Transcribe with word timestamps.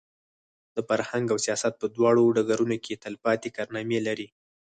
د 0.75 0.77
فرهنګ 0.87 1.25
او 1.33 1.37
سیاست 1.45 1.73
په 1.81 1.87
دواړو 1.95 2.23
ډګرونو 2.35 2.77
کې 2.85 2.99
تلپاتې 3.03 3.49
کارنامې 3.57 3.99
لري. 4.07 4.27